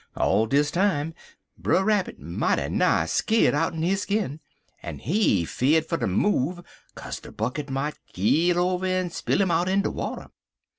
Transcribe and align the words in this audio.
All 0.17 0.47
dis 0.47 0.71
time 0.71 1.13
Brer 1.59 1.83
Rabbit 1.85 2.19
mighty 2.19 2.69
nigh 2.69 3.05
skeer'd 3.05 3.53
outen 3.53 3.83
his 3.83 4.01
skin, 4.01 4.39
en 4.81 4.97
he 4.97 5.45
fear'd 5.45 5.85
fer 5.85 5.97
ter 5.97 6.07
move 6.07 6.59
kaze 6.95 7.19
de 7.19 7.31
bucket 7.31 7.69
might 7.69 7.99
keel 8.11 8.57
over 8.57 8.87
en 8.87 9.11
spill 9.11 9.41
him 9.41 9.51
out 9.51 9.69
in 9.69 9.83
de 9.83 9.91
water. 9.91 10.31